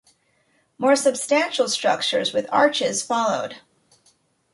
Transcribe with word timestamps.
More 0.79 0.95
substantial 0.95 1.69
structures 1.69 2.33
with 2.33 2.47
arches 2.51 3.03
followed. 3.03 3.57